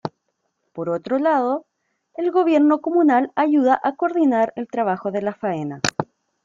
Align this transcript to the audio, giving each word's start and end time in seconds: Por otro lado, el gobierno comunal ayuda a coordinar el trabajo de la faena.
Por 0.73 0.89
otro 0.89 1.19
lado, 1.19 1.67
el 2.15 2.31
gobierno 2.31 2.81
comunal 2.81 3.31
ayuda 3.35 3.79
a 3.83 3.93
coordinar 3.95 4.51
el 4.55 4.67
trabajo 4.67 5.11
de 5.11 5.21
la 5.21 5.35
faena. 5.35 5.79